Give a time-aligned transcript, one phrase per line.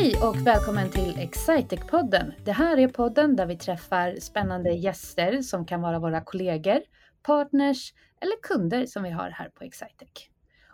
[0.00, 2.32] Hej och välkommen till Excitec-podden.
[2.44, 6.80] Det här är podden där vi träffar spännande gäster som kan vara våra kollegor,
[7.22, 10.08] partners eller kunder som vi har här på Excitec.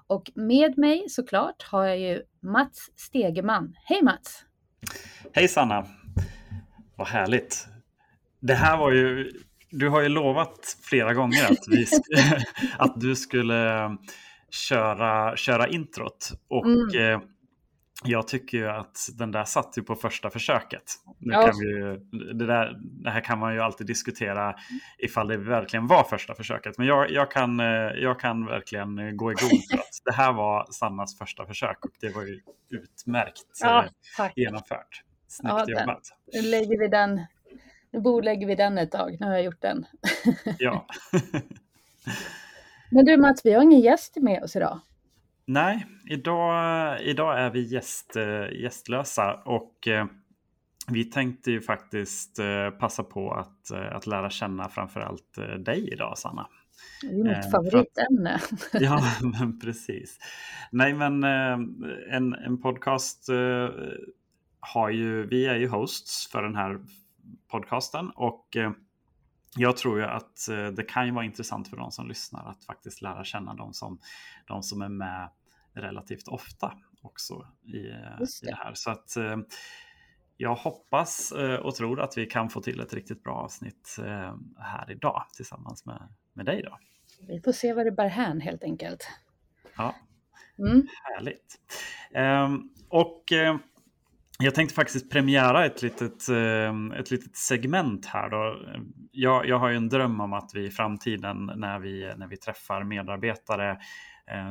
[0.06, 3.74] Och med mig såklart har jag ju Mats Stegeman.
[3.84, 4.44] Hej Mats!
[5.32, 5.86] Hej Sanna!
[6.96, 7.66] Vad härligt!
[8.40, 9.32] Det här var ju,
[9.70, 11.86] du har ju lovat flera gånger att, vi,
[12.78, 13.90] att du skulle
[14.50, 16.30] köra, köra introt.
[16.48, 17.20] Och mm.
[18.04, 20.82] Jag tycker ju att den där satt ju på första försöket.
[21.18, 21.46] Nu ja.
[21.46, 21.96] kan vi ju,
[22.34, 24.54] det, där, det här kan man ju alltid diskutera
[24.98, 26.78] ifall det verkligen var första försöket.
[26.78, 30.32] Men jag, jag, kan, eh, jag kan verkligen gå i god för att det här
[30.32, 32.40] var Sannas första försök och det var ju
[32.70, 33.84] utmärkt ja,
[34.18, 35.02] eh, genomfört.
[35.28, 36.02] Snyggt ja, jobbat.
[36.32, 37.20] Nu lägger vi den,
[37.90, 39.16] nu bordlägger vi den ett tag.
[39.20, 39.86] Nu har jag gjort den.
[40.58, 40.86] ja.
[42.90, 44.80] Men du Mats, vi har ingen gäst med oss idag.
[45.48, 50.06] Nej, idag, idag är vi gäst, eh, gästlösa och eh,
[50.88, 56.48] vi tänkte ju faktiskt eh, passa på att, att lära känna framförallt dig idag, Sanna.
[57.02, 58.40] Det är mitt favoritämne.
[58.72, 60.18] ja, men precis.
[60.70, 63.28] Nej, men en, en podcast
[64.60, 66.80] har ju, vi är ju hosts för den här
[67.50, 68.56] podcasten och
[69.56, 73.02] jag tror ju att det kan ju vara intressant för de som lyssnar att faktiskt
[73.02, 73.98] lära känna de som,
[74.46, 75.28] de som är med
[75.76, 78.16] relativt ofta också i, det.
[78.20, 78.74] Eh, i det här.
[78.74, 79.36] Så att eh,
[80.36, 83.96] jag hoppas och tror att vi kan få till ett riktigt bra avsnitt
[84.58, 86.62] här idag tillsammans med, med dig.
[86.62, 86.78] Då.
[87.28, 89.08] Vi får se vad det bär hän helt enkelt.
[89.76, 89.94] Ja,
[90.58, 90.86] mm.
[91.02, 91.60] härligt.
[92.14, 93.32] Ehm, och
[94.38, 96.28] jag tänkte faktiskt premiära ett litet,
[96.98, 98.30] ett litet segment här.
[98.30, 98.58] Då.
[99.12, 102.36] Jag, jag har ju en dröm om att vi i framtiden när vi, när vi
[102.36, 103.76] träffar medarbetare eh,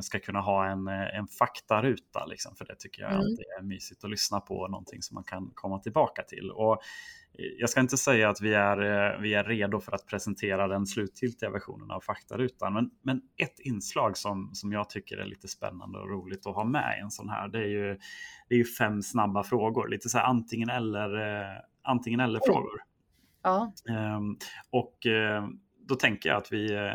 [0.01, 2.25] ska kunna ha en, en faktaruta.
[2.25, 3.23] Liksom, för det tycker jag mm.
[3.59, 6.51] är mysigt att lyssna på, någonting som man kan komma tillbaka till.
[6.51, 6.81] Och
[7.37, 10.85] jag ska inte säga att vi är, eh, vi är redo för att presentera den
[10.85, 15.99] slutgiltiga versionen av faktarutan, men, men ett inslag som, som jag tycker är lite spännande
[15.99, 17.99] och roligt att ha med i en sån här, det är ju,
[18.49, 22.81] det är ju fem snabba frågor, lite så här antingen eller, eh, antingen eller frågor.
[23.43, 23.73] Ja.
[23.89, 24.37] Um,
[24.69, 24.97] och
[25.87, 26.91] då tänker jag att vi,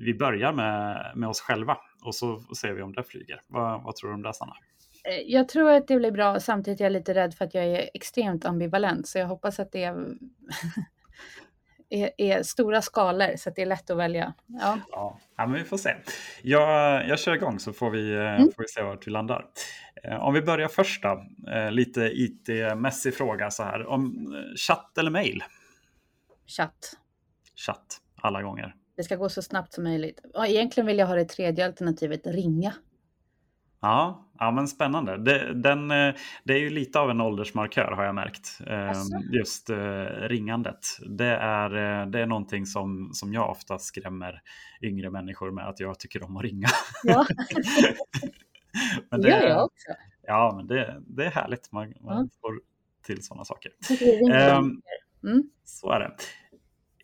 [0.00, 3.42] vi börjar med, med oss själva och så ser vi om det flyger.
[3.46, 4.56] Vad, vad tror du om det, Sanna?
[5.04, 6.40] Eh, jag tror att det blir bra.
[6.40, 9.08] Samtidigt är jag lite rädd för att jag är extremt ambivalent.
[9.08, 9.94] Så jag hoppas att det är,
[11.88, 14.34] är, är stora skalor så att det är lätt att välja.
[14.46, 15.96] Ja, ja, ja men vi får se.
[16.42, 18.52] Jag, jag kör igång så får vi, eh, mm.
[18.56, 19.46] får vi se vart vi landar.
[20.04, 21.26] Eh, om vi börjar först då.
[21.70, 23.86] Lite IT-mässig fråga så här.
[23.86, 25.44] Om chatt eller mail?
[26.46, 26.92] Chatt.
[27.56, 28.74] Chatt, alla gånger.
[29.02, 30.20] Det ska gå så snabbt som möjligt.
[30.46, 32.74] Egentligen vill jag ha det tredje alternativet, ringa.
[33.80, 35.16] Ja, ja men spännande.
[35.16, 36.14] Det, den, eh,
[36.44, 38.58] det är ju lite av en åldersmarkör har jag märkt.
[38.68, 39.18] Alltså?
[39.32, 40.86] Just uh, ringandet.
[41.06, 44.42] Det är, uh, det är någonting som, som jag ofta skrämmer
[44.82, 46.68] yngre människor med att jag tycker om att ringa.
[47.02, 47.26] Ja,
[49.10, 49.92] men det gör jag också.
[50.22, 51.72] Ja, men det, det är härligt.
[51.72, 52.38] Man, man ja.
[52.40, 52.60] får
[53.06, 53.72] till sådana saker.
[54.58, 54.82] Um,
[55.24, 55.42] mm.
[55.64, 56.16] Så är det.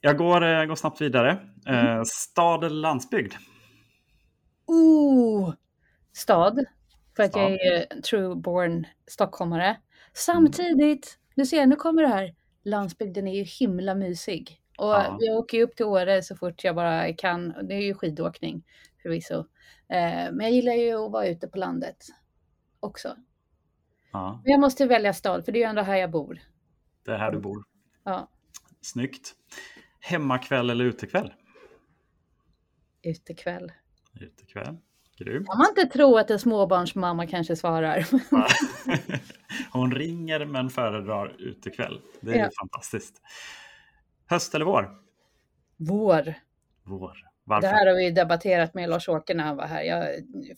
[0.00, 1.38] Jag går, går snabbt vidare.
[1.66, 1.86] Mm.
[1.86, 3.34] Uh, stad eller landsbygd?
[4.66, 5.54] Oh,
[6.12, 6.64] stad.
[7.16, 9.76] För att jag är true born stockholmare.
[10.14, 12.34] Samtidigt, nu ser jag, nu kommer det här.
[12.64, 14.60] Landsbygden är ju himla mysig.
[14.78, 15.16] Och ja.
[15.20, 17.54] jag åker ju upp till Åre så fort jag bara kan.
[17.68, 18.64] Det är ju skidåkning
[19.02, 19.38] förvisso.
[19.88, 22.06] Eh, men jag gillar ju att vara ute på landet
[22.80, 23.16] också.
[24.12, 24.40] Ja.
[24.44, 26.40] Men jag måste välja stad, för det är ju ändå här jag bor.
[27.04, 27.64] Det är här du bor.
[28.04, 28.28] Ja.
[28.80, 29.34] Snyggt.
[30.00, 31.32] Hemmakväll eller utekväll?
[33.02, 33.72] Utekväll.
[34.20, 34.76] Utekväll.
[35.18, 35.44] Grym.
[35.46, 38.06] Kan man inte tro att en småbarnsmamma kanske svarar.
[39.72, 42.00] Hon ringer men föredrar utekväll.
[42.20, 42.50] Det är ja.
[42.60, 43.22] fantastiskt.
[44.26, 44.90] Höst eller vår?
[45.76, 46.34] Vår.
[46.84, 47.28] Vår.
[47.44, 47.68] Varför?
[47.68, 49.82] Det här har vi debatterat med Lars-Åke när han var här.
[49.82, 50.04] Jag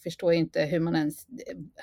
[0.02, 1.26] förstår inte hur man ens...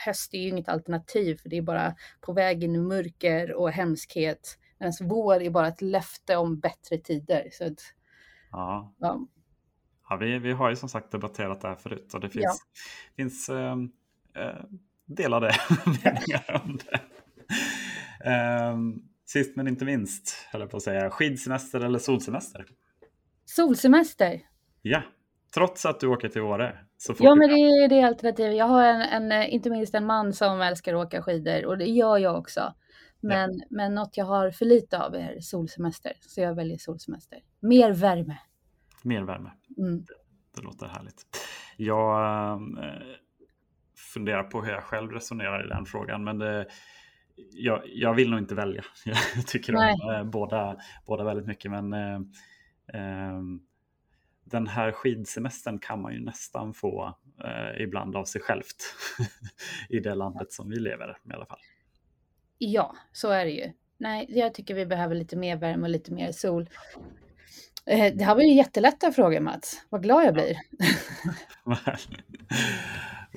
[0.06, 4.58] Höst är ju inget alternativ för det är bara på vägen i mörker och hemskhet.
[4.80, 7.50] Medan vår är bara ett löfte om bättre tider.
[7.52, 7.82] Så att,
[8.52, 8.94] ja.
[8.98, 9.28] ja.
[10.10, 12.82] Ja, vi, vi har ju som sagt debatterat det här förut och det finns, ja.
[13.16, 13.76] finns äh,
[15.06, 17.00] delade meningar om det.
[18.30, 18.78] Äh,
[19.26, 22.66] sist men inte minst, höll jag på att säga, skidsemester eller solsemester?
[23.46, 24.42] Solsemester.
[24.82, 25.02] Ja,
[25.54, 26.78] trots att du åker till Åre.
[26.98, 28.58] Så ja, men det är det alternativet.
[28.58, 31.78] Jag har en, en, eh, inte minst en man som älskar att åka skidor och
[31.78, 32.74] det gör jag också.
[33.20, 33.66] Men, ja.
[33.70, 37.40] men något jag har för lite av är solsemester, så jag väljer solsemester.
[37.60, 38.38] Mer värme.
[39.04, 39.52] Mer värme.
[39.78, 40.06] Mm.
[40.56, 41.26] Det, låter härligt.
[41.78, 42.60] Jag äh,
[44.14, 46.24] funderar på hur jag själv resonerar i den frågan.
[46.24, 46.68] Men det,
[47.52, 48.86] jag, jag, vill nog inte välja.
[49.36, 49.96] Jag tycker Nej.
[50.04, 51.72] om eh, båda, båda väldigt mycket.
[51.72, 52.20] Men eh,
[52.94, 53.42] eh,
[54.44, 58.96] den här skidsemestern kan man ju nästan få eh, ibland av sig självt
[59.90, 61.60] i det landet som vi lever i alla fall.
[62.58, 63.72] Ja, så är det ju.
[63.98, 66.70] Nej, jag tycker vi behöver lite mer värme och lite mer sol.
[67.86, 69.86] Eh, det här var ju jättelätta frågor Mats.
[69.90, 70.58] Vad glad jag blir.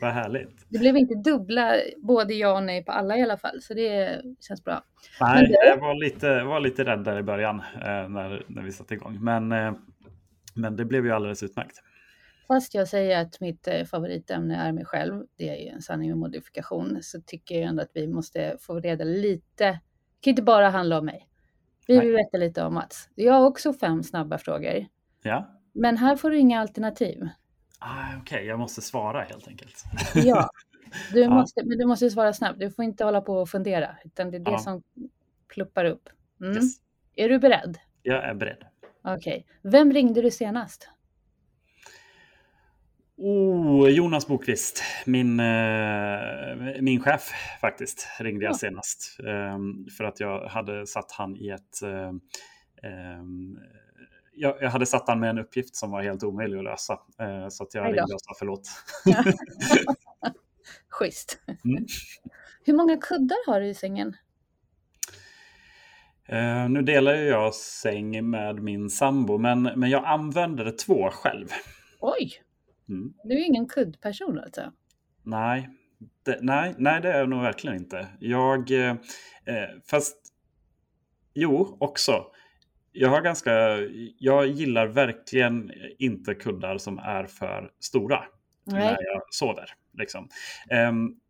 [0.01, 0.67] Vad härligt.
[0.69, 4.23] Det blev inte dubbla både ja och nej på alla i alla fall, så det
[4.41, 4.83] känns bra.
[5.21, 5.67] Nej, det...
[5.67, 9.19] jag var lite, var lite rädd där i början eh, när, när vi satte igång.
[9.21, 9.73] Men, eh,
[10.55, 11.83] men det blev ju alldeles utmärkt.
[12.51, 16.09] Fast jag säger att mitt eh, favoritämne är mig själv, det är ju en sanning
[16.09, 19.65] med modifikation, så tycker jag ändå att vi måste få reda lite.
[19.65, 19.81] Det
[20.21, 21.29] kan inte bara handla om mig.
[21.87, 23.09] Vi vill veta lite om Mats.
[23.15, 24.87] Jag har också fem snabba frågor.
[25.23, 25.55] Ja.
[25.73, 27.29] Men här får du inga alternativ.
[27.79, 28.47] Ah, Okej, okay.
[28.47, 29.85] jag måste svara helt enkelt.
[30.15, 30.51] ja,
[31.13, 32.59] du måste, men du måste svara snabbt.
[32.59, 34.59] Du får inte hålla på och fundera, utan det är det ja.
[34.59, 34.83] som
[35.55, 36.09] pluppar upp.
[36.41, 36.57] Mm.
[36.57, 36.77] Yes.
[37.15, 37.79] Är du beredd?
[38.03, 38.65] Jag är beredd.
[39.03, 39.17] Okej.
[39.17, 39.71] Okay.
[39.71, 40.89] Vem ringde du senast?
[43.23, 47.31] Oh, Jonas Bokvist, min, eh, min chef
[47.61, 48.59] faktiskt, ringde jag ja.
[48.59, 49.17] senast.
[49.21, 49.59] Eh,
[49.97, 51.83] för att jag hade satt han i ett...
[51.83, 52.13] Eh,
[52.91, 53.59] ehm,
[54.35, 56.93] jag, jag, hade satt han med en uppgift som var helt omöjlig att lösa.
[56.93, 58.69] Eh, så att jag ringde och sa förlåt.
[60.89, 61.39] Schysst.
[61.65, 61.87] Mm.
[62.65, 64.17] Hur många kuddar har du i sängen?
[66.33, 71.49] Uh, nu delar jag säng med min sambo, men, men jag använder två själv.
[72.01, 72.43] Oj!
[72.91, 73.15] Mm.
[73.25, 74.73] Du är ingen kuddperson alltså?
[75.23, 75.69] Nej,
[76.25, 78.07] det, nej, nej, det är jag nog verkligen inte.
[78.19, 78.91] Jag, eh,
[79.45, 80.17] eh, fast
[81.35, 82.27] jo, också.
[82.93, 83.79] Jag har ganska,
[84.19, 88.25] jag gillar verkligen inte kuddar som är för stora
[88.65, 88.81] nej.
[88.81, 89.71] när jag sover.
[89.93, 90.29] Liksom.
[90.89, 91.21] Um,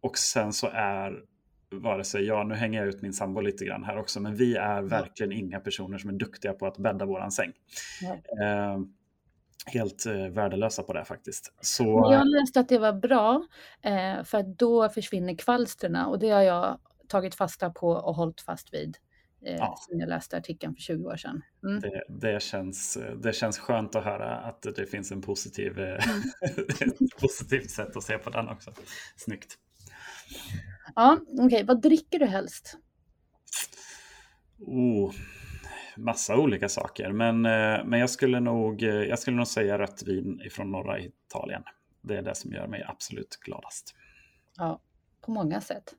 [0.00, 1.22] och sen så är
[1.70, 4.56] vare sig jag, nu hänger jag ut min sambo lite grann här också, men vi
[4.56, 7.52] är verkligen inga personer som är duktiga på att bädda våran säng.
[8.74, 8.94] Um,
[9.66, 11.52] helt eh, värdelösa på det faktiskt.
[11.60, 12.08] Så...
[12.12, 13.46] Jag läste att det var bra
[13.82, 16.78] eh, för att då försvinner kvalstren och det har jag
[17.08, 18.96] tagit fasta på och hållit fast vid
[19.46, 19.78] eh, ja.
[19.88, 21.42] sen jag läste artikeln för 20 år sedan.
[21.64, 21.80] Mm.
[21.80, 26.22] Det, det, känns, det känns skönt att höra att det finns en positiv, eh, mm.
[27.00, 28.72] ett positivt sätt att se på den också.
[29.16, 29.54] Snyggt.
[30.94, 31.46] Ja, okej.
[31.46, 31.64] Okay.
[31.64, 32.76] Vad dricker du helst?
[34.58, 35.12] Oh,
[35.96, 37.12] massa olika saker.
[37.12, 41.00] Men, eh, men jag, skulle nog, eh, jag skulle nog säga rött vin från norra
[41.00, 41.62] Italien.
[42.02, 43.94] Det är det som gör mig absolut gladast.
[44.56, 44.80] Ja,
[45.20, 45.94] på många sätt.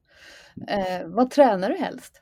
[0.67, 2.21] Eh, vad tränar du helst?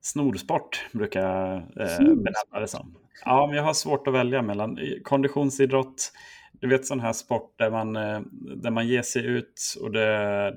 [0.00, 2.96] Snorsport brukar jag eh, benämna det som.
[3.24, 6.12] Ja, men jag har svårt att välja mellan konditionsidrott,
[6.52, 8.20] du vet sån här sport där man, eh,
[8.56, 10.10] där man ger sig ut och det,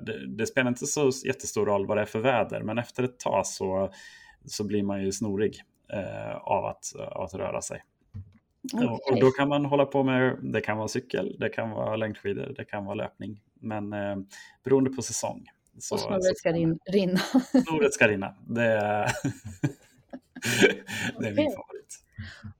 [0.06, 3.18] det, det, spelar inte så jättestor roll vad det är för väder, men efter ett
[3.18, 3.90] tag så,
[4.44, 5.73] så blir man ju snorig eh,
[6.40, 7.82] av, att, av att röra sig.
[8.72, 8.86] Okay.
[8.86, 12.54] Och, då kan man hålla på med, det kan vara cykel, det kan vara längdskidor,
[12.56, 13.40] det kan vara löpning.
[13.54, 14.16] Men eh,
[14.64, 15.46] beroende på säsong.
[15.78, 17.18] Så, och snoret ska rin, rinna.
[17.66, 18.34] Snoret ska rinna.
[18.46, 19.06] Det är,
[21.18, 21.34] det är okay.
[21.34, 22.04] min favorit.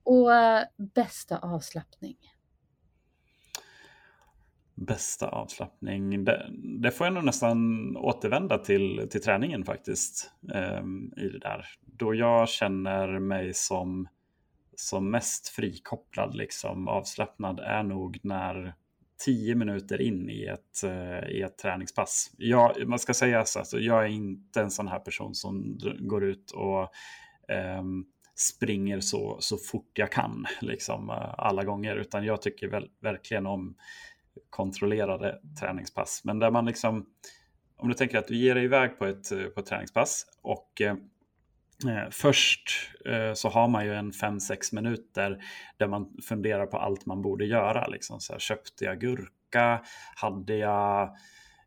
[0.02, 2.16] Och äh, bästa avslappning?
[4.74, 6.50] Bästa avslappning, det,
[6.82, 10.30] det, får jag nog nästan återvända till, till träningen faktiskt.
[10.54, 10.82] Eh,
[11.16, 11.66] i det där.
[11.80, 14.08] Då jag känner mig som,
[14.76, 18.74] som mest frikopplad, liksom, avslappnad, är nog när
[19.24, 22.30] tio minuter in i ett, eh, i ett träningspass.
[22.36, 26.24] Jag, man ska säga så, alltså, jag är inte en sån här person som går
[26.24, 26.82] ut och
[27.54, 27.82] eh,
[28.34, 33.46] springer så, så fort jag kan liksom, eh, alla gånger, utan jag tycker väl, verkligen
[33.46, 33.74] om
[34.50, 36.22] kontrollerade träningspass.
[36.24, 37.06] Men där man liksom,
[37.76, 40.96] om du tänker att du ger dig iväg på ett, på ett träningspass och eh,
[41.88, 42.70] eh först
[43.06, 45.44] eh, så har man ju en 5-6 minuter
[45.76, 47.86] där man funderar på allt man borde göra.
[47.86, 49.82] Liksom så här, köpte jag gurka?
[50.16, 51.16] Hade jag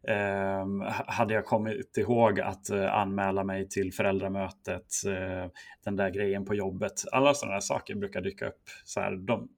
[0.07, 5.51] Um, hade jag kommit ihåg att uh, anmäla mig till föräldramötet, uh,
[5.83, 8.61] den där grejen på jobbet, alla sådana saker brukar dyka upp.
[8.83, 9.49] Så här, de,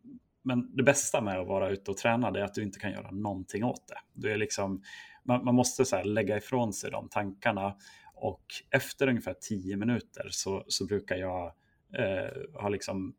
[0.49, 3.11] men det bästa med att vara ute och träna är att du inte kan göra
[3.11, 3.99] någonting åt det.
[4.13, 4.83] Du är liksom,
[5.23, 7.75] man, man måste så lägga ifrån sig de tankarna
[8.13, 11.53] och efter ungefär tio minuter så, så brukar jag
[11.93, 13.15] eh, ha liksom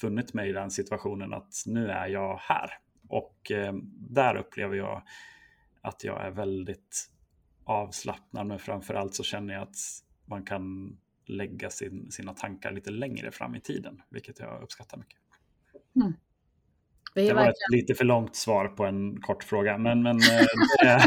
[0.00, 2.70] funnit mig i den situationen att nu är jag här.
[3.08, 5.02] Och eh, där upplever jag
[5.80, 7.10] att jag är väldigt
[7.64, 9.76] avslappnad, men framför allt så känner jag att
[10.24, 10.96] man kan
[11.26, 15.18] lägga sin, sina tankar lite längre fram i tiden, vilket jag uppskattar mycket.
[15.96, 16.12] Mm
[17.14, 17.50] det, det var verkligen...
[17.50, 21.06] ett lite för långt svar på en kort fråga, men, men eh,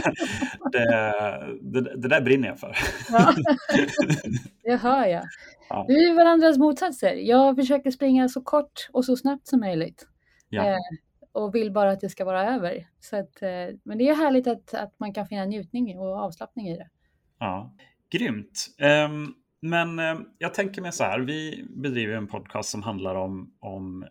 [0.72, 1.14] det,
[1.62, 2.78] det, det, där brinner jag för.
[3.10, 3.34] Ja.
[4.64, 5.24] Det hör jag.
[5.70, 5.86] Ja.
[5.88, 7.14] Vi är varandras motsatser.
[7.14, 10.08] Jag försöker springa så kort och så snabbt som möjligt.
[10.50, 10.70] Ja.
[10.70, 10.78] Eh,
[11.32, 12.88] och vill bara att det ska vara över.
[13.00, 13.50] Så att, eh,
[13.84, 16.90] men det är härligt att, att man kan finna njutning och avslappning i det.
[17.40, 17.74] Ja,
[18.12, 18.68] Grymt.
[19.08, 20.00] Um, men
[20.38, 24.06] jag tänker mig så här, vi bedriver en podcast som handlar om, om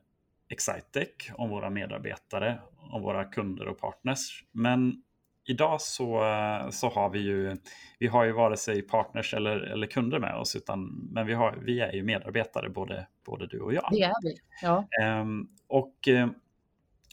[0.53, 4.45] Excitec, om våra medarbetare, om våra kunder och partners.
[4.53, 5.03] Men
[5.45, 6.23] idag så,
[6.71, 7.57] så har vi ju,
[7.99, 11.59] vi har ju vare sig partners eller, eller kunder med oss, utan, men vi, har,
[11.63, 13.89] vi är ju medarbetare, både, både du och jag.
[13.91, 14.89] Det är vi, ja.
[15.03, 16.09] Um, och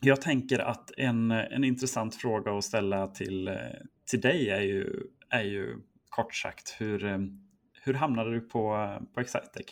[0.02, 3.58] jag tänker att en, en intressant fråga att ställa till,
[4.10, 5.78] till dig är ju, är ju
[6.10, 7.30] kort sagt, hur,
[7.84, 9.66] hur hamnade du på, på Excitec?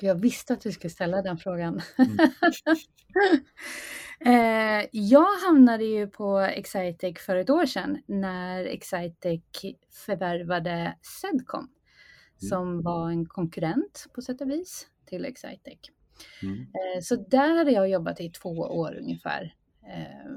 [0.00, 1.80] Jag visste att du skulle ställa den frågan.
[1.98, 2.18] Mm.
[4.80, 9.40] eh, jag hamnade ju på Excitec för ett år sedan när Excitec
[10.06, 11.70] förvärvade Sedcom mm.
[12.48, 15.78] som var en konkurrent på sätt och vis till Excitec.
[16.42, 16.60] Mm.
[16.60, 19.54] Eh, så där har jag jobbat i två år ungefär.
[19.86, 20.30] Eh,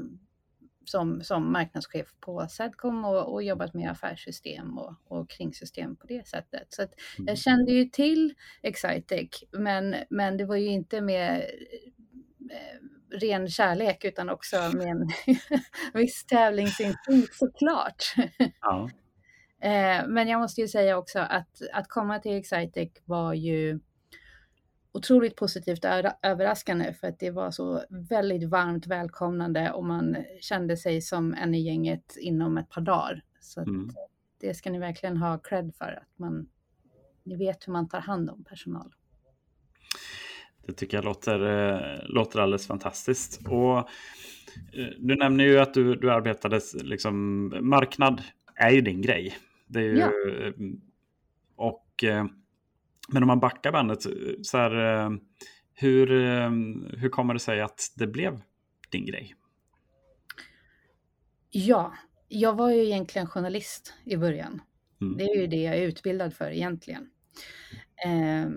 [0.90, 6.28] som, som marknadschef på Sadcom och, och jobbat med affärssystem och, och kringsystem på det
[6.28, 6.68] sättet.
[6.70, 7.36] Så att jag mm.
[7.36, 11.38] kände ju till Excitec, men, men det var ju inte med
[12.52, 15.10] eh, ren kärlek utan också med en
[15.94, 18.04] viss tävlingsinstinkt såklart.
[18.62, 18.90] Ja.
[19.62, 23.80] eh, men jag måste ju säga också att, att komma till Excitec var ju
[24.92, 25.86] otroligt positivt
[26.22, 31.56] överraskande för att det var så väldigt varmt välkomnande och man kände sig som en
[31.56, 33.24] i gänget inom ett par dagar.
[33.40, 33.90] Så mm.
[34.40, 36.50] det ska ni verkligen ha cred för, att man,
[37.24, 38.94] ni vet hur man tar hand om personal.
[40.66, 43.48] Det tycker jag låter, eh, låter alldeles fantastiskt.
[43.48, 43.86] Och eh,
[44.98, 48.22] du nämner ju att du, du arbetade, liksom, marknad
[48.56, 49.38] är ju din grej.
[49.68, 50.12] Det är ju, ja.
[51.56, 52.04] Och
[53.08, 54.02] men om man backar bandet,
[54.42, 55.10] så här, eh,
[55.74, 56.52] hur, eh,
[56.98, 58.42] hur kommer det sig att det blev
[58.90, 59.36] din grej?
[61.50, 61.94] Ja,
[62.28, 64.62] jag var ju egentligen journalist i början.
[65.02, 65.18] Mm.
[65.18, 67.10] Det är ju det jag är utbildad för egentligen.
[68.06, 68.50] Eh,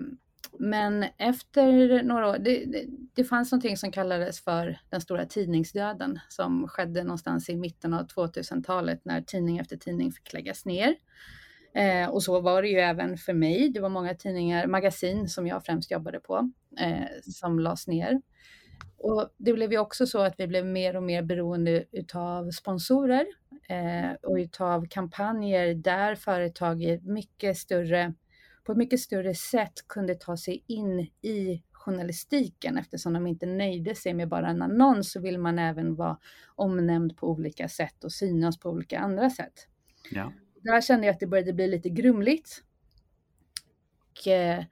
[0.59, 6.19] men efter några år, det, det, det, fanns någonting som kallades för den stora tidningsdöden
[6.29, 10.95] som skedde någonstans i mitten av 2000-talet när tidning efter tidning fick läggas ner.
[11.73, 13.69] Eh, och så var det ju även för mig.
[13.69, 18.21] Det var många tidningar, magasin som jag främst jobbade på, eh, som lades ner.
[18.97, 23.25] Och det blev ju också så att vi blev mer och mer beroende utav sponsorer
[23.69, 28.13] eh, och utav kampanjer där företag i mycket större,
[28.63, 33.95] på ett mycket större sätt kunde ta sig in i journalistiken eftersom de inte nöjde
[33.95, 36.17] sig med bara en annons så vill man även vara
[36.55, 39.67] omnämnd på olika sätt och synas på olika andra sätt.
[40.11, 42.63] Ja där kände jag att det började bli lite grumligt.
[44.11, 44.63] Och eh,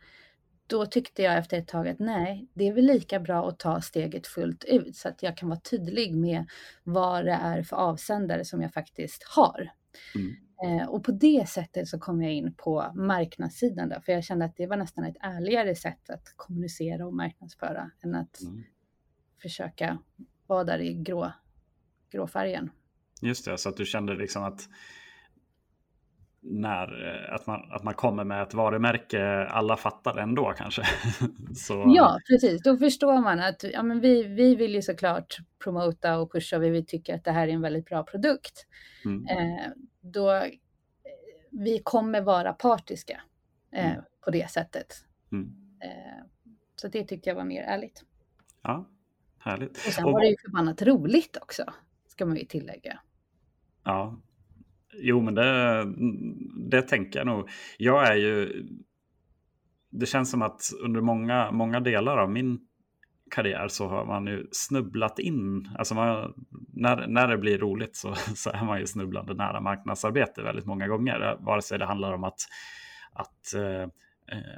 [0.67, 3.81] då tyckte jag efter ett tag att nej, det är väl lika bra att ta
[3.81, 6.45] steget fullt ut så att jag kan vara tydlig med
[6.83, 9.69] vad det är för avsändare som jag faktiskt har.
[10.15, 10.35] Mm.
[10.63, 14.45] Eh, och på det sättet så kom jag in på marknadssidan då, för jag kände
[14.45, 18.63] att det var nästan ett ärligare sätt att kommunicera och marknadsföra än att mm.
[19.41, 19.97] försöka
[20.47, 21.31] vara där i grå,
[22.11, 22.71] grå färgen.
[23.21, 24.69] Just det, så att du kände liksom att
[26.41, 30.83] när, eh, att, man, att man kommer med ett varumärke alla fattar ändå kanske.
[31.55, 31.93] Så...
[31.95, 32.63] Ja, precis.
[32.63, 36.63] Då förstår man att ja, men vi, vi vill ju såklart promota och pusha och
[36.63, 38.65] vi tycker att det här är en väldigt bra produkt.
[39.05, 39.27] Mm.
[39.27, 39.67] Eh,
[40.01, 40.43] då, eh,
[41.51, 43.21] vi kommer vara partiska
[43.71, 44.03] eh, mm.
[44.21, 44.95] på det sättet.
[45.31, 45.53] Mm.
[45.83, 46.25] Eh,
[46.75, 48.03] så det tyckte jag var mer ärligt.
[48.61, 48.89] Ja,
[49.39, 49.71] härligt.
[49.71, 50.11] Och sen och...
[50.11, 51.63] var det ju förbannat roligt också,
[52.07, 52.99] ska man ju tillägga.
[53.83, 54.19] Ja,
[54.93, 55.85] Jo, men det,
[56.69, 57.49] det tänker jag nog.
[57.77, 58.65] Jag är ju...
[59.91, 62.59] Det känns som att under många, många delar av min
[63.31, 65.69] karriär så har man ju snubblat in.
[65.77, 66.33] Alltså man,
[66.73, 70.87] när, när det blir roligt så, så är man ju snubblande nära marknadsarbete väldigt många
[70.87, 71.37] gånger.
[71.39, 72.39] Vare sig det handlar om att,
[73.13, 73.87] att eh,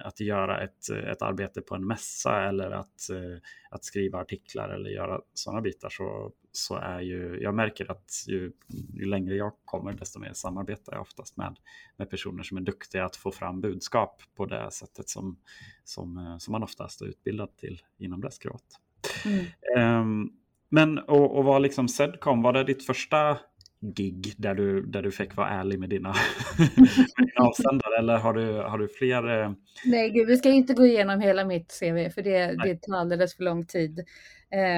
[0.04, 4.90] att göra ett, ett arbete på en mässa eller att, eh, att skriva artiklar eller
[4.90, 8.52] göra sådana bitar så, så är ju, jag märker att ju,
[8.94, 11.60] ju längre jag kommer desto mer samarbetar jag oftast med,
[11.98, 15.38] med personer som är duktiga att få fram budskap på det sättet som,
[15.84, 18.80] som, eh, som man oftast är utbildad till inom det skrået.
[19.26, 20.02] Mm.
[20.02, 20.38] Um,
[20.70, 23.38] men och, och var liksom Sedcom, var det ditt första
[23.82, 26.10] gig där du, där du fick vara ärlig med dina,
[26.58, 26.70] med
[27.18, 27.98] dina avsändare?
[28.00, 29.42] Eller har du, har du fler?
[29.42, 29.52] Eh...
[29.86, 33.36] Nej, gud, vi ska inte gå igenom hela mitt CV för det, det tar alldeles
[33.36, 34.06] för lång tid.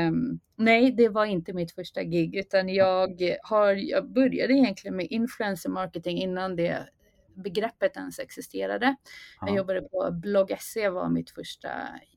[0.08, 5.08] Um, nej, det var inte mitt första gig utan jag, har, jag började egentligen med
[5.10, 6.90] influencer marketing innan det
[7.36, 8.96] begreppet ens existerade.
[9.42, 9.48] Ja.
[9.48, 11.70] Jag jobbade på blogg.se var mitt första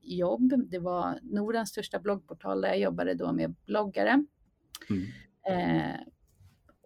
[0.03, 0.53] jobb.
[0.71, 4.25] Det var Nordens största bloggportal där jag jobbade då med bloggare.
[4.91, 5.07] Mm.
[5.49, 6.01] Eh,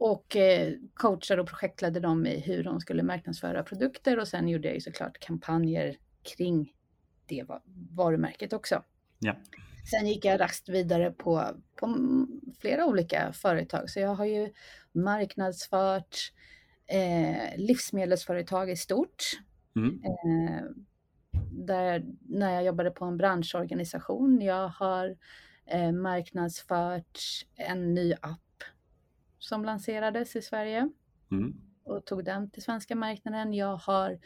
[0.00, 4.68] och eh, coachade och projektledde dem i hur de skulle marknadsföra produkter och sen gjorde
[4.68, 6.72] jag ju såklart kampanjer kring
[7.26, 7.44] det
[7.90, 8.82] varumärket också.
[9.18, 9.36] Ja.
[9.90, 11.44] Sen gick jag raskt vidare på,
[11.76, 11.96] på
[12.60, 14.52] flera olika företag, så jag har ju
[14.92, 16.32] marknadsfört
[16.86, 19.24] eh, livsmedelsföretag i stort.
[19.76, 20.02] Mm.
[20.04, 20.64] Eh,
[21.50, 24.40] där, när jag jobbade på en branschorganisation.
[24.40, 25.16] Jag har
[25.66, 27.18] eh, marknadsfört
[27.56, 28.40] en ny app
[29.40, 30.90] som lanserades i Sverige
[31.30, 31.54] mm.
[31.84, 33.54] och tog den till svenska marknaden.
[33.54, 34.18] Jag har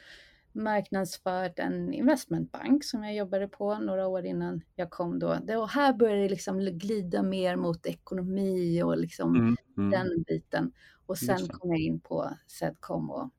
[0.53, 5.39] marknadsfört en investmentbank som jag jobbade på några år innan jag kom då.
[5.59, 9.91] Och här började det liksom glida mer mot ekonomi och liksom mm, mm.
[9.91, 10.73] den biten.
[11.07, 13.31] Och sen kom jag in på Sedcom och,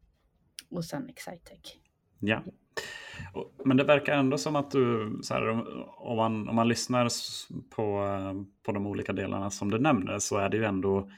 [0.69, 1.77] och sen Excitec.
[2.19, 2.43] Ja.
[3.65, 5.49] Men det verkar ändå som att du, så här,
[5.97, 7.09] om, man, om man lyssnar
[7.69, 8.07] på,
[8.63, 11.09] på de olika delarna som du nämner så är det ju ändå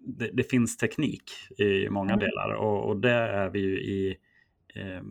[0.00, 2.18] det, det finns teknik i många mm.
[2.18, 4.16] delar och, och, det är vi ju i
[4.74, 5.02] eh,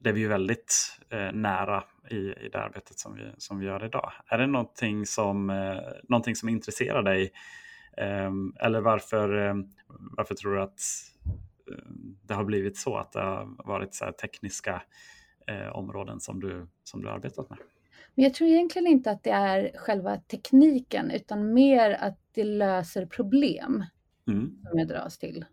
[0.00, 3.66] det är vi ju väldigt eh, nära i, i det arbetet som vi, som vi
[3.66, 4.12] gör idag.
[4.26, 5.78] Är det någonting som, eh,
[6.08, 7.32] någonting som intresserar dig?
[7.96, 10.80] Ehm, eller varför, ehm, varför tror du att
[12.22, 14.82] det har blivit så att det har varit så tekniska
[15.46, 17.58] eh, områden som du, som du arbetat med?
[18.14, 23.06] Men jag tror egentligen inte att det är själva tekniken utan mer att det löser
[23.06, 23.84] problem
[24.28, 24.58] mm.
[24.62, 25.44] som jag dras till.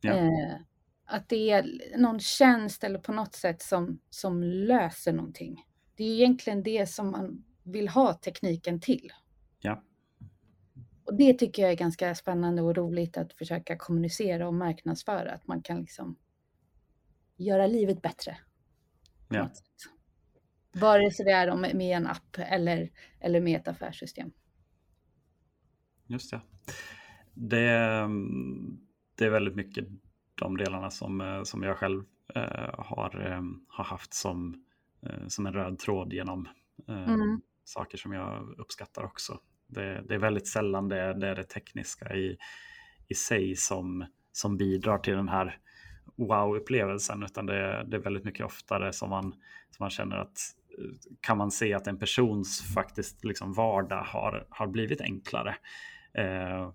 [0.00, 0.12] Ja.
[0.12, 0.56] Eh,
[1.04, 5.64] att det är någon tjänst eller på något sätt som, som löser någonting.
[5.96, 9.12] Det är egentligen det som man vill ha tekniken till.
[9.60, 9.82] Ja.
[11.04, 15.46] Och det tycker jag är ganska spännande och roligt att försöka kommunicera och marknadsföra, att
[15.46, 16.18] man kan liksom
[17.36, 18.38] göra livet bättre.
[19.28, 19.50] Ja.
[20.72, 24.32] Vare sig det är med en app eller, eller med ett affärssystem.
[26.06, 26.40] Just det
[27.34, 28.08] det,
[29.14, 29.84] det är väldigt mycket
[30.34, 34.64] de delarna som, eh, som jag själv eh, har, eh, har haft som,
[35.02, 36.48] eh, som en röd tråd genom
[36.88, 37.40] eh, mm.
[37.64, 39.38] saker som jag uppskattar också.
[39.66, 42.36] Det, det, är väldigt sällan det, det är det tekniska i,
[43.08, 45.58] i sig som, som bidrar till den här
[46.16, 49.32] wow-upplevelsen, utan det, det, är väldigt mycket oftare som man,
[49.70, 50.38] som man känner att
[51.20, 55.56] kan man se att en persons faktiskt liksom vardag har, har blivit enklare.
[56.14, 56.70] Eh,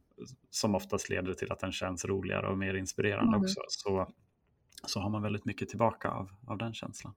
[0.50, 3.42] som oftast leder till att den känns roligare och mer inspirerande mm.
[3.42, 3.60] också.
[3.68, 4.08] Så,
[4.86, 7.14] så har man väldigt mycket tillbaka av, av den känslan.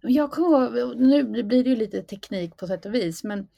[0.00, 3.48] Jag kommer nu blir det ju lite teknik på sätt och vis, men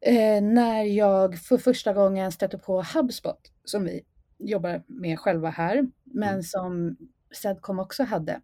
[0.00, 4.04] eh, när jag för första gången stötte på HubSpot, som vi
[4.38, 6.42] jobbar med själva här, men mm.
[6.42, 6.96] som
[7.30, 8.40] Sedcom också hade,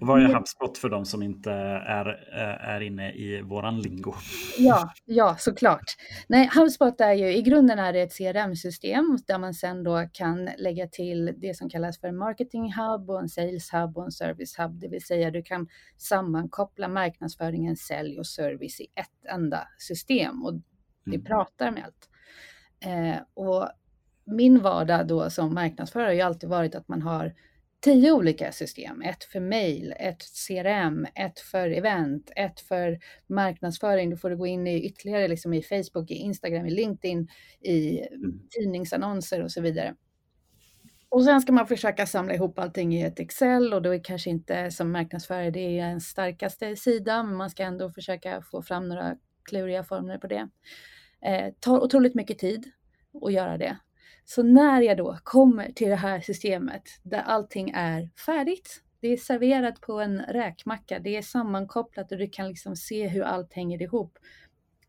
[0.00, 0.34] och vad är.
[0.34, 4.14] HubSpot för de som inte är, eh, är inne i våran lingo?
[4.58, 5.96] Ja, ja, såklart.
[6.28, 10.50] Nej, HubSpot är ju i grunden är det ett CRM-system där man sen då kan
[10.58, 14.12] lägga till det som kallas för en marketing hub och en sales hub och en
[14.12, 19.68] service hub, det vill säga du kan sammankoppla marknadsföringen, sälj och service i ett enda
[19.78, 20.54] system och
[21.04, 21.24] det mm.
[21.24, 22.08] pratar med allt.
[22.80, 23.68] Eh, och
[24.24, 27.34] min vardag då som marknadsförare har ju alltid varit att man har
[27.80, 29.02] tio olika system.
[29.02, 34.10] Ett för mail, ett CRM, ett för event, ett för marknadsföring.
[34.10, 37.28] Du får gå in i ytterligare liksom i Facebook, i Instagram, i LinkedIn,
[37.60, 38.48] i mm.
[38.50, 39.94] tidningsannonser och så vidare.
[41.10, 44.30] Och sen ska man försöka samla ihop allting i ett Excel och då är kanske
[44.30, 48.88] inte som marknadsförare det är en starkaste sida, men man ska ändå försöka få fram
[48.88, 50.48] några kluriga formler på det.
[51.22, 52.70] Eh, tar otroligt mycket tid
[53.22, 53.78] att göra det.
[54.30, 59.16] Så när jag då kommer till det här systemet där allting är färdigt, det är
[59.16, 63.82] serverat på en räkmacka, det är sammankopplat och du kan liksom se hur allt hänger
[63.82, 64.18] ihop.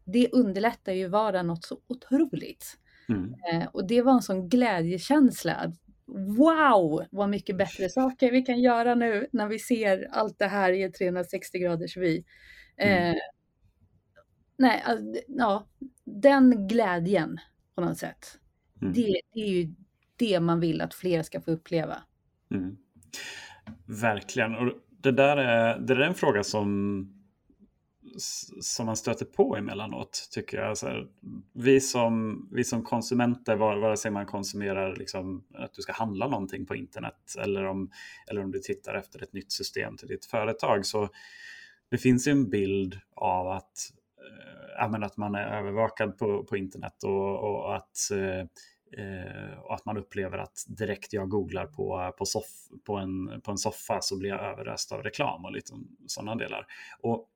[0.06, 2.78] Det underlättar ju vardagen något så otroligt.
[3.10, 3.36] Mm.
[3.52, 5.73] Eh, och det var en sån glädjekänsla.
[6.38, 10.71] Wow, vad mycket bättre saker vi kan göra nu när vi ser allt det här
[10.71, 12.23] i en 360 graders vy.
[12.78, 13.12] Mm.
[13.12, 13.21] Eh,
[14.58, 14.84] nej,
[15.28, 15.67] ja,
[16.04, 17.38] den glädjen
[17.75, 18.39] på något sätt.
[18.81, 18.93] Mm.
[18.93, 19.73] Det, det, är ju
[20.15, 21.97] det man vill att fler ska få uppleva.
[22.51, 22.77] Mm.
[23.85, 24.55] Verkligen.
[24.55, 27.13] Och det, där är, det där är en fråga som,
[28.61, 30.69] som man stöter på emellanåt tycker jag.
[30.69, 31.07] Alltså,
[31.53, 36.65] vi, som, vi som konsumenter, vare sig man konsumerar liksom, att du ska handla någonting
[36.65, 37.91] på internet eller om,
[38.27, 41.09] eller om du tittar efter ett nytt system till ditt företag, så
[41.89, 43.91] det finns ju en bild av att,
[44.79, 48.39] eh, att man är övervakad på, på internet och, och att eh,
[49.03, 53.51] eh, och att man upplever att direkt jag googlar på, på, soff, på, en, på
[53.51, 55.73] en soffa så blir jag överöst av reklam och lite
[56.08, 56.65] sådana delar.
[57.01, 57.29] Och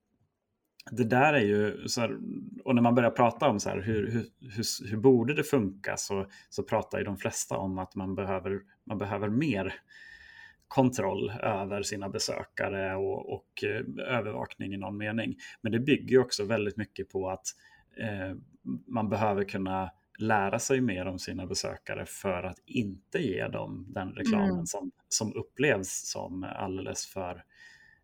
[0.92, 2.18] det där är ju, så här,
[2.64, 5.98] och när man börjar prata om så här, hur, hur, hur, hur, borde det funka
[5.98, 9.74] så, så pratar ju de flesta om att man behöver, man behöver mer
[10.74, 15.36] kontroll över sina besökare och, och eh, övervakning i någon mening.
[15.62, 17.46] Men det bygger också väldigt mycket på att
[17.98, 18.36] eh,
[18.88, 24.12] man behöver kunna lära sig mer om sina besökare för att inte ge dem den
[24.12, 24.66] reklamen mm.
[24.66, 27.44] som, som upplevs som alldeles för,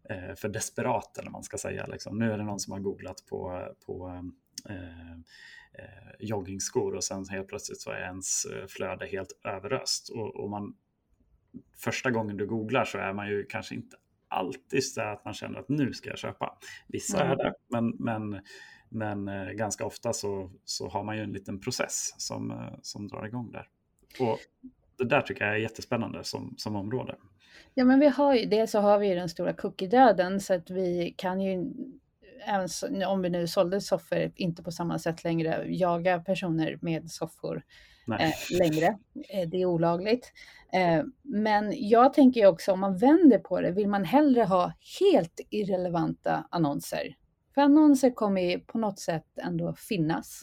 [0.09, 1.85] eh, för desperat, eller man ska säga.
[1.85, 2.17] Liksom.
[2.19, 4.23] Nu är det någon som har googlat på, på
[4.69, 5.11] eh,
[5.73, 10.09] eh, joggingskor och sen helt plötsligt så är ens eh, flöde helt överöst.
[10.09, 10.73] Och, och man,
[11.77, 15.59] första gången du googlar så är man ju kanske inte alltid så att man känner
[15.59, 16.57] att nu ska jag köpa.
[16.87, 18.41] Vissa är det, men, men
[18.89, 23.07] men eh, ganska ofta så, så har man ju en liten process som, eh, som
[23.07, 23.67] drar igång där.
[24.19, 24.39] Och
[24.97, 27.15] det där tycker jag är jättespännande som, som område.
[27.73, 30.69] Ja, men vi har ju, dels så har vi ju den stora cookie-döden så att
[30.69, 31.73] vi kan ju,
[32.45, 37.63] även om vi nu sålde soffor, inte på samma sätt längre jaga personer med soffor
[38.19, 38.97] eh, längre.
[39.29, 40.33] Eh, det är olagligt.
[40.73, 45.39] Eh, men jag tänker också om man vänder på det, vill man hellre ha helt
[45.49, 47.15] irrelevanta annonser
[47.59, 50.41] för annonser kommer på något sätt ändå finnas.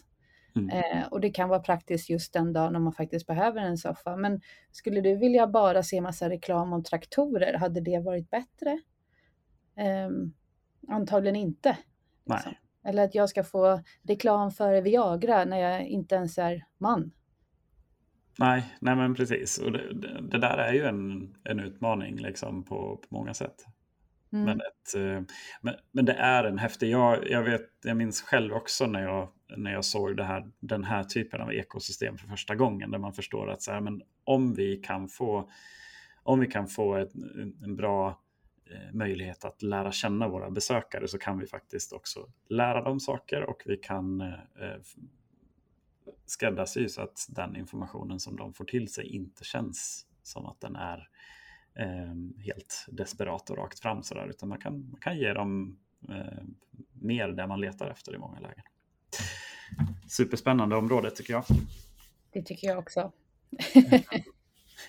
[0.56, 0.70] Mm.
[0.70, 4.16] Eh, och det kan vara praktiskt just den dagen när man faktiskt behöver en soffa.
[4.16, 4.40] Men
[4.72, 8.70] skulle du vilja bara se massa reklam om traktorer, hade det varit bättre?
[9.76, 10.10] Eh,
[10.88, 11.78] antagligen inte.
[12.26, 12.52] Liksom.
[12.84, 17.12] Eller att jag ska få reklam för Viagra när jag inte ens är man.
[18.38, 19.58] Nej, nej men precis.
[19.58, 23.64] Och det, det, det där är ju en, en utmaning liksom på, på många sätt.
[24.32, 24.44] Mm.
[24.44, 28.54] Men, ett, eh, men, men, det är en häftig, jag, jag, vet, jag minns själv
[28.54, 32.54] också när jag, när jag såg det här, den här typen av ekosystem för första
[32.54, 35.50] gången, där man förstår att så här, men om vi kan få,
[36.22, 37.12] om vi kan få ett,
[37.64, 38.20] en bra
[38.92, 43.62] möjlighet att lära känna våra besökare så kan vi faktiskt också lära dem saker och
[43.66, 44.36] vi kan eh,
[46.26, 50.76] skräddarsy så att den informationen som de får till sig inte känns som att den
[50.76, 51.08] är
[51.74, 56.44] eh, helt desperat och rakt fram sådär, utan man kan, man kan ge dem eh,
[56.92, 58.64] mer där man letar efter i många lägen.
[60.08, 61.44] Superspännande område tycker jag.
[62.32, 63.12] Det tycker jag också.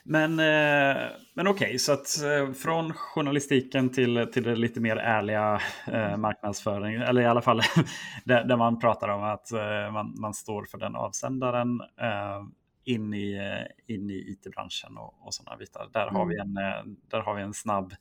[0.07, 4.95] Men eh, men okej, okay, så att eh, från journalistiken till, till det lite mer
[4.95, 7.61] ärliga eh, marknadsföring, eller i alla fall
[8.25, 12.43] där, där, man pratar om att eh, man, man står för den avsändaren eh,
[12.83, 13.39] in i,
[13.87, 15.89] in i it-branschen och, och sådana bitar.
[15.93, 16.15] Där, mm.
[16.15, 16.57] har vi mm.
[16.57, 17.93] en, där har vi en snabb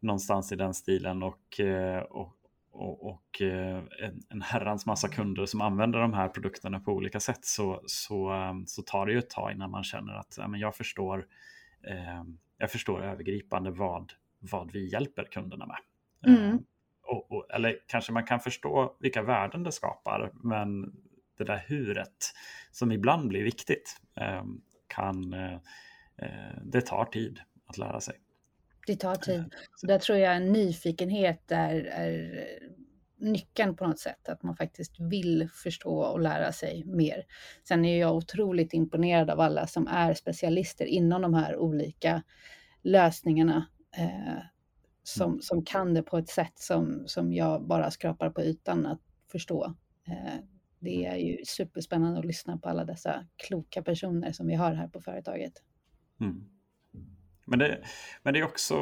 [0.00, 1.60] någonstans i den stilen och,
[2.08, 2.34] och,
[2.72, 7.44] och, och en, en herrans massa kunder som använder de här produkterna på olika sätt
[7.44, 8.32] så, så,
[8.66, 11.26] så tar det ju ett tag innan man känner att ja, men jag, förstår,
[11.86, 12.24] eh,
[12.58, 15.78] jag förstår övergripande vad, vad vi hjälper kunderna med.
[16.36, 16.58] Mm.
[17.10, 20.92] Och, och, eller kanske man kan förstå vilka värden det skapar, men
[21.38, 22.32] det där huret
[22.70, 24.44] som ibland blir viktigt eh,
[24.86, 25.58] kan eh,
[26.62, 28.14] det tar tid att lära sig.
[28.86, 29.54] Det tar tid.
[29.76, 32.40] Så där tror jag en nyfikenhet är, är
[33.18, 37.24] nyckeln på något sätt, att man faktiskt vill förstå och lära sig mer.
[37.68, 42.22] Sen är jag otroligt imponerad av alla som är specialister inom de här olika
[42.82, 44.42] lösningarna eh,
[45.10, 45.42] som, mm.
[45.42, 49.00] som kan det på ett sätt som, som jag bara skrapar på ytan att
[49.32, 49.74] förstå.
[50.06, 50.44] Eh,
[50.78, 54.88] det är ju superspännande att lyssna på alla dessa kloka personer som vi har här
[54.88, 55.52] på företaget.
[56.20, 56.44] Mm.
[57.46, 57.84] Men, det,
[58.22, 58.76] men det är också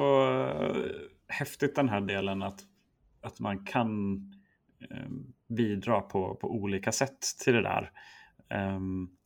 [1.28, 2.60] häftigt den här delen att,
[3.20, 4.16] att man kan
[4.90, 5.08] eh,
[5.48, 7.92] bidra på, på olika sätt till det där.
[8.76, 9.16] Um,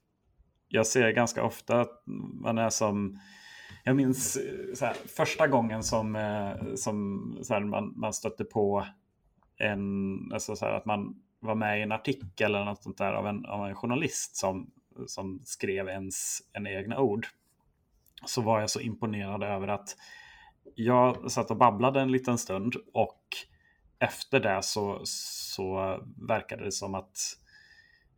[0.68, 2.02] jag ser ganska ofta att
[2.40, 3.18] man är som
[3.82, 8.86] jag minns eh, här, första gången som, eh, som så här, man, man stötte på
[9.56, 13.12] en, alltså så här, att man var med i en artikel eller något sånt där
[13.12, 14.70] av en, av en journalist som,
[15.06, 17.26] som skrev ens en egna ord.
[18.26, 19.96] Så var jag så imponerad över att
[20.74, 23.22] jag satt och babblade en liten stund och
[23.98, 27.18] efter det så, så verkade det som att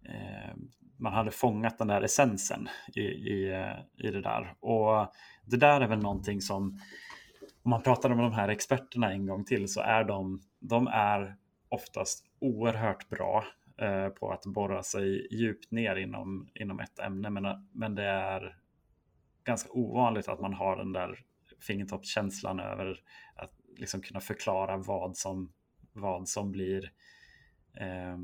[0.08, 0.56] eh,
[1.04, 3.64] man hade fångat den där essensen i, i,
[3.98, 4.54] i det där.
[4.60, 5.12] Och
[5.44, 6.80] det där är väl någonting som,
[7.62, 11.36] om man pratar med de här experterna en gång till, så är de, de är
[11.68, 13.44] oftast oerhört bra
[13.78, 17.30] eh, på att borra sig djupt ner inom, inom ett ämne.
[17.30, 18.58] Men, men det är
[19.44, 21.18] ganska ovanligt att man har den där
[21.60, 23.00] fingertoppskänslan över
[23.36, 25.52] att liksom kunna förklara vad som,
[25.92, 26.92] vad som blir
[27.80, 28.16] eh,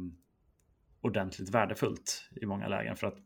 [1.00, 2.96] ordentligt värdefullt i många lägen.
[2.96, 3.18] För att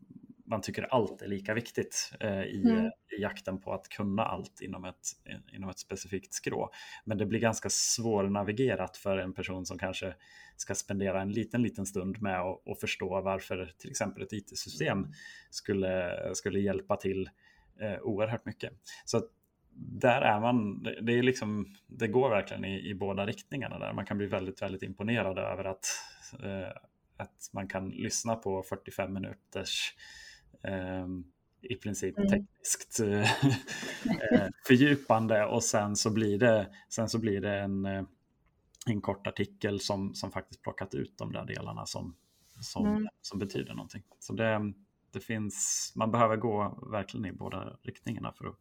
[0.45, 2.85] man tycker allt är lika viktigt eh, i, mm.
[2.85, 5.07] i, jakten på att kunna allt inom ett,
[5.53, 6.69] inom ett specifikt skrå.
[7.05, 10.15] Men det blir ganska svårnavigerat för en person som kanske
[10.57, 15.07] ska spendera en liten, liten stund med att förstå varför till exempel ett IT-system
[15.49, 17.29] skulle, skulle hjälpa till
[17.81, 18.73] eh, oerhört mycket.
[19.05, 19.21] Så
[19.77, 23.93] där är man, det, är liksom, det går verkligen i, i båda riktningarna där.
[23.93, 25.85] Man kan bli väldigt, väldigt imponerad över att
[26.43, 26.77] eh,
[27.17, 29.93] att man kan lyssna på 45 minuters
[30.63, 31.07] eh,
[31.61, 32.29] i princip mm.
[32.29, 38.03] tekniskt eh, fördjupande och sen så blir det, sen så blir det en, eh,
[38.85, 42.15] en kort artikel som, som faktiskt plockat ut de där delarna som,
[42.61, 43.07] som, mm.
[43.21, 44.03] som betyder någonting.
[44.19, 44.73] Så det,
[45.11, 48.55] det finns, man behöver gå verkligen i båda riktningarna för att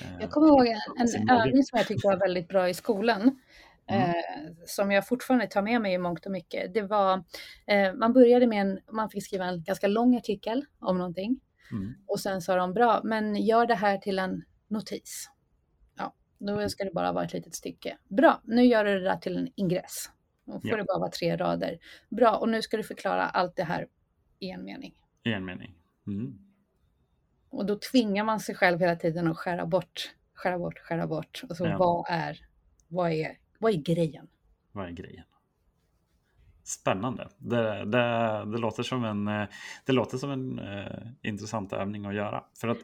[0.00, 3.40] eh, jag kommer ihåg en, en övning som jag tyckte var väldigt bra i skolan.
[3.86, 4.08] Mm.
[4.08, 4.14] Eh,
[4.66, 6.74] som jag fortfarande tar med mig i mångt och mycket.
[6.74, 7.24] Det var,
[7.66, 11.40] eh, man började med en, man fick skriva en ganska lång artikel om någonting.
[11.72, 11.94] Mm.
[12.06, 15.30] Och sen sa de bra, men gör det här till en notis.
[15.98, 17.98] Ja, då ska det bara vara ett litet stycke.
[18.08, 20.10] Bra, nu gör du det där till en ingress.
[20.44, 20.76] Då får ja.
[20.76, 21.78] det bara vara tre rader.
[22.08, 23.88] Bra, och nu ska du förklara allt det här
[24.38, 24.94] i en mening.
[25.24, 25.74] I en mening.
[26.06, 26.38] Mm.
[27.50, 31.42] Och då tvingar man sig själv hela tiden att skära bort, skära bort, skära bort.
[31.48, 31.78] Och så ja.
[31.78, 32.46] vad är,
[32.88, 34.28] vad är vad är grejen?
[34.72, 35.24] Vad är grejen?
[36.64, 37.28] Spännande.
[37.38, 39.24] Det, det, det, låter som en,
[39.84, 42.44] det låter som en uh, intressant övning att göra.
[42.60, 42.78] För att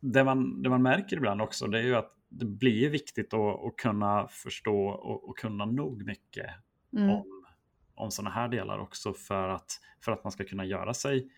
[0.00, 3.64] det man, det man märker ibland också det är ju att det blir viktigt att,
[3.64, 6.46] att kunna förstå och, och kunna nog mycket
[6.92, 7.10] mm.
[7.10, 7.46] om,
[7.94, 11.30] om sådana här delar också för att, för att man ska kunna göra sig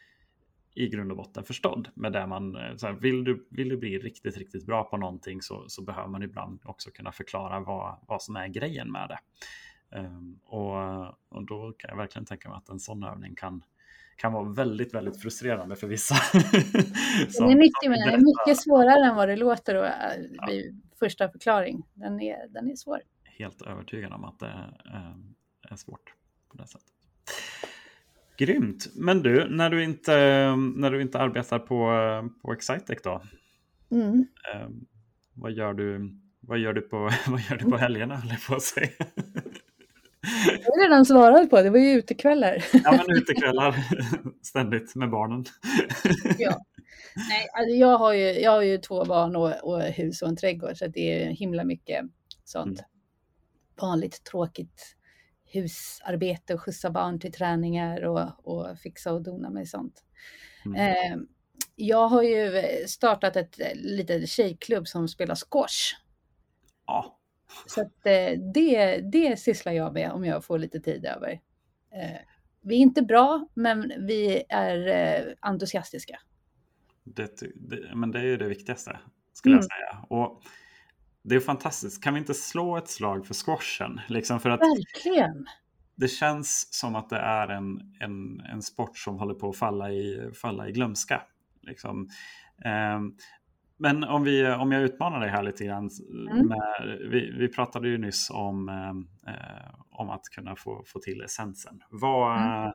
[0.74, 3.76] i grund och botten förstådd med det man, eh, så här, vill, du, vill du
[3.76, 7.98] bli riktigt, riktigt bra på någonting så, så behöver man ibland också kunna förklara vad,
[8.08, 9.18] vad som är grejen med det.
[9.98, 10.74] Um, och,
[11.28, 13.64] och då kan jag verkligen tänka mig att en sån övning kan,
[14.16, 16.14] kan vara väldigt, väldigt frustrerande för vissa.
[17.30, 20.66] som, det, är mycket, det är mycket svårare än vad det låter då, eh, vid
[20.66, 20.96] ja.
[20.98, 21.82] första förklaring.
[21.94, 23.02] Den är, den är svår.
[23.24, 25.14] Helt övertygad om att det är,
[25.70, 26.14] är svårt
[26.48, 26.92] på det sättet.
[28.40, 28.86] Grymt.
[28.94, 30.12] Men du, när du inte,
[30.56, 31.90] när du inte arbetar på,
[32.42, 33.22] på Excitec då?
[33.90, 34.26] Mm.
[34.54, 34.68] Eh,
[35.34, 38.54] vad, gör du, vad, gör du på, vad gör du på helgerna, höll jag på
[38.54, 38.88] att säga?
[40.44, 42.64] Det har redan svarat på, det var ju utekvällar.
[42.84, 43.74] Ja, men utekvällar
[44.42, 45.44] ständigt med barnen.
[46.38, 46.64] Ja.
[47.28, 50.36] Nej, alltså jag, har ju, jag har ju två barn och, och hus och en
[50.36, 52.04] trädgård så det är himla mycket
[52.44, 52.90] sånt mm.
[53.80, 54.96] vanligt tråkigt
[55.52, 60.04] husarbete och skjutsa barn till träningar och, och fixa och dona med sånt.
[60.64, 60.76] Mm.
[60.76, 61.18] Eh,
[61.76, 65.94] jag har ju startat ett litet tjejklubb som spelar squash.
[66.86, 67.18] Ja,
[67.66, 71.30] Så att, eh, det, det sysslar jag med om jag får lite tid över.
[71.94, 72.20] Eh,
[72.60, 76.20] vi är inte bra, men vi är eh, entusiastiska.
[77.04, 78.98] Det, det, men det är ju det viktigaste,
[79.32, 79.66] skulle mm.
[79.70, 80.04] jag säga.
[80.08, 80.42] Och
[81.22, 82.02] det är fantastiskt.
[82.02, 84.00] Kan vi inte slå ett slag för squashen?
[84.08, 85.46] Liksom för att Verkligen!
[85.94, 89.90] Det känns som att det är en, en, en sport som håller på att falla
[89.90, 91.22] i, falla i glömska.
[91.62, 92.08] Liksom.
[92.64, 93.00] Eh,
[93.76, 95.90] men om, vi, om jag utmanar dig här lite grann.
[96.30, 96.46] Mm.
[96.46, 98.68] Med, vi, vi pratade ju nyss om,
[99.26, 101.82] eh, om att kunna få, få till essensen.
[101.90, 102.72] Vad, mm.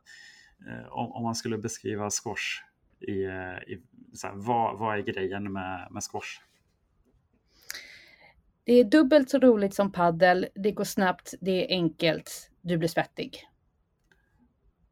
[0.68, 2.62] eh, om, om, man skulle beskriva squash,
[3.00, 3.12] i,
[3.72, 3.82] i
[4.12, 6.40] så här, vad, vad är grejen med, med squash?
[8.66, 10.46] Det är dubbelt så roligt som paddel.
[10.54, 13.38] Det går snabbt, det är enkelt, du blir svettig.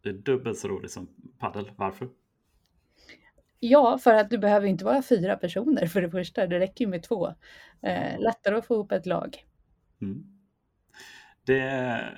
[0.01, 1.09] Det är dubbelt så roligt som
[1.39, 1.71] paddel.
[1.77, 2.09] Varför?
[3.59, 6.47] Ja, för att du behöver inte vara fyra personer för det första.
[6.47, 7.35] Det räcker ju med två.
[7.83, 9.45] Eh, lättare att få ihop ett lag.
[10.03, 10.25] Mm.
[11.47, 11.59] Det,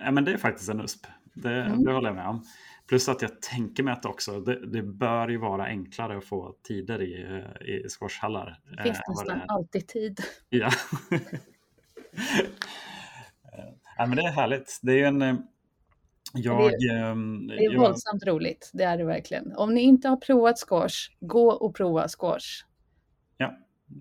[0.01, 1.07] ja, men det är faktiskt en USP.
[1.35, 1.85] Det, mm.
[1.85, 2.45] det håller jag med om.
[2.87, 6.55] Plus att jag tänker mig att också det, det bör ju vara enklare att få
[6.63, 8.61] tider i, i squashhallar.
[8.77, 10.21] Det finns eh, nästan alltid tid.
[10.49, 10.71] Ja.
[13.97, 14.79] ja, men det är härligt.
[14.83, 15.23] Det är ju en...
[15.23, 15.37] Eh,
[16.35, 18.35] jag, det, är, ehm, det är våldsamt jag...
[18.35, 19.57] roligt, det är det verkligen.
[19.57, 22.65] Om ni inte har provat squash, gå och prova squash.
[23.37, 23.55] Ja.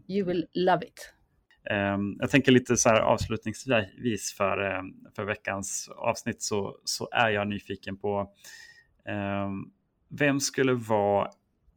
[0.07, 1.13] You will love it.
[1.71, 4.81] Um, jag tänker lite så här avslutningsvis för,
[5.15, 8.33] för veckans avsnitt så, så är jag nyfiken på
[10.09, 11.29] vem skulle vara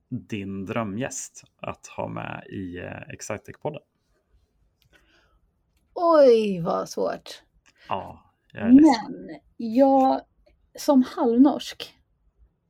[0.08, 3.82] din drömgäst att ha med i uh, Excitec-podden?
[5.94, 7.42] Oj, vad svårt.
[7.88, 10.20] Ja, jag Men jag
[10.78, 11.94] som halvnorsk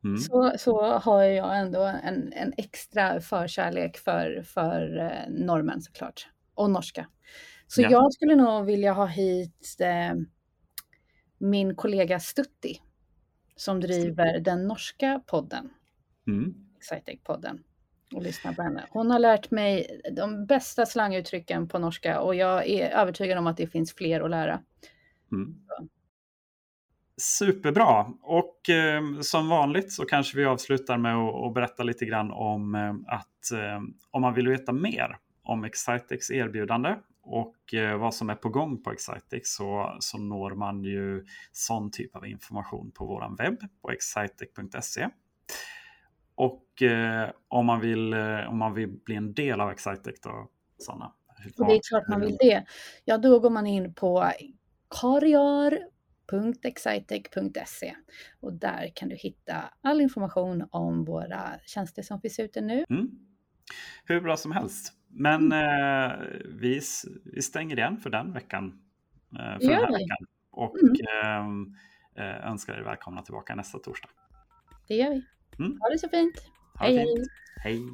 [0.04, 0.18] mm.
[0.18, 6.28] så, så har jag ändå en, en extra förkärlek för, för eh, norrmän såklart.
[6.54, 7.06] Och norska.
[7.66, 7.90] Så ja.
[7.90, 10.14] jag skulle nog vilja ha hit eh,
[11.38, 12.80] min kollega Stutti
[13.60, 15.70] som driver den norska podden.
[16.26, 16.54] Mm.
[16.80, 17.58] Excitec-podden
[18.14, 18.86] och lyssna på henne.
[18.90, 23.56] Hon har lärt mig de bästa slanguttrycken på norska och jag är övertygad om att
[23.56, 24.60] det finns fler att lära.
[25.32, 25.54] Mm.
[27.20, 28.06] Superbra!
[28.22, 33.14] Och eh, som vanligt så kanske vi avslutar med att berätta lite grann om eh,
[33.14, 36.96] att eh, om man vill veta mer om Excitex erbjudande
[37.28, 41.90] och eh, vad som är på gång på Excitex så, så når man ju sån
[41.90, 45.08] typ av information på våran webb på excitec.se.
[46.34, 50.50] Och eh, om, man vill, eh, om man vill bli en del av Excitec då,
[50.78, 51.12] Sanna?
[51.58, 52.64] Och det är klart man vill det.
[53.04, 54.32] Ja, då går man in på
[55.00, 57.94] karriär.excitec.se
[58.40, 62.84] och där kan du hitta all information om våra tjänster som finns ute nu.
[62.90, 63.10] Mm.
[64.04, 64.97] Hur bra som helst.
[65.08, 66.10] Men mm.
[66.10, 66.80] eh, vi,
[67.24, 68.82] vi stänger igen för den veckan.
[69.32, 70.26] Eh, för den här veckan.
[70.50, 70.94] Och mm.
[71.24, 71.74] Ehm,
[72.16, 74.08] eh, önskar er välkomna tillbaka nästa torsdag.
[74.88, 75.24] Det gör vi.
[75.58, 75.80] Mm.
[75.80, 76.34] Ha det så fint.
[76.78, 77.28] Ha hej, fint.
[77.62, 77.74] hej.
[77.74, 77.86] hej.